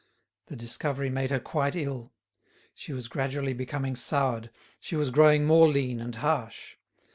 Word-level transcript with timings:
The 0.47 0.55
discovery 0.55 1.11
made 1.11 1.29
her 1.29 1.39
quite 1.39 1.75
ill. 1.75 2.11
She 2.73 2.91
was 2.91 3.07
gradually 3.07 3.53
becoming 3.53 3.95
soured, 3.95 4.49
she 4.79 4.95
was 4.95 5.11
growing 5.11 5.45
more 5.45 5.67
lean 5.67 5.99
and 6.01 6.15
harsh. 6.15 6.77